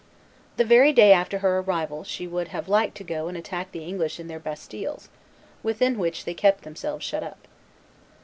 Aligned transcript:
The 0.57 0.65
very 0.65 0.91
day 0.93 1.13
after 1.13 1.37
her 1.37 1.59
arrival 1.59 2.03
she 2.03 2.25
would 2.25 2.47
have 2.47 2.67
liked 2.67 2.97
to 2.97 3.03
go 3.03 3.27
and 3.27 3.37
attack 3.37 3.71
the 3.71 3.85
English 3.85 4.19
in 4.19 4.25
their 4.27 4.39
bastilles, 4.39 5.09
within 5.61 5.99
which 5.99 6.25
they 6.25 6.33
kept 6.33 6.63
themselves 6.63 7.05
shut 7.05 7.21
up. 7.21 7.47